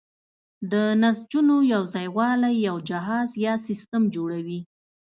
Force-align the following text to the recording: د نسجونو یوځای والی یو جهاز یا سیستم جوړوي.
د 0.71 0.73
نسجونو 1.01 1.55
یوځای 1.73 2.07
والی 2.17 2.53
یو 2.67 2.77
جهاز 2.89 3.29
یا 3.45 3.53
سیستم 3.67 4.01
جوړوي. 4.15 4.61